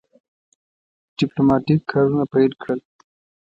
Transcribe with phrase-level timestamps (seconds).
[1.17, 2.79] ډیپلوماټیک کارونه پیل کړل.